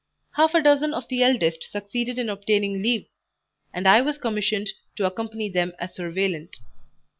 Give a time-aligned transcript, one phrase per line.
[0.31, 3.05] Half a dozen of the eldest succeeded in obtaining leave,
[3.71, 6.55] and I was commissioned to accompany them as surveillant.